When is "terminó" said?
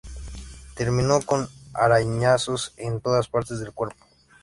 0.73-1.19